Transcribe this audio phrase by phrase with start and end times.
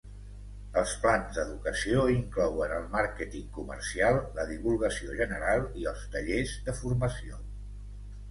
[0.81, 7.39] Els plans d'educació inclouen el màrqueting comercial, la divulgació general i els tallers de formació.